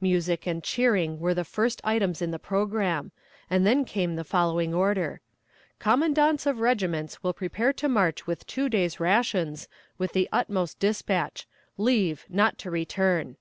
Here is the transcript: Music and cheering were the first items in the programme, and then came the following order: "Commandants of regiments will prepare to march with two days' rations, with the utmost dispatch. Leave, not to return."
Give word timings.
Music 0.00 0.46
and 0.46 0.62
cheering 0.62 1.18
were 1.18 1.34
the 1.34 1.42
first 1.42 1.80
items 1.82 2.22
in 2.22 2.30
the 2.30 2.38
programme, 2.38 3.10
and 3.50 3.66
then 3.66 3.84
came 3.84 4.14
the 4.14 4.22
following 4.22 4.72
order: 4.72 5.20
"Commandants 5.80 6.46
of 6.46 6.60
regiments 6.60 7.24
will 7.24 7.32
prepare 7.32 7.72
to 7.72 7.88
march 7.88 8.24
with 8.24 8.46
two 8.46 8.68
days' 8.68 9.00
rations, 9.00 9.66
with 9.98 10.12
the 10.12 10.28
utmost 10.30 10.78
dispatch. 10.78 11.48
Leave, 11.76 12.24
not 12.28 12.56
to 12.58 12.70
return." 12.70 13.36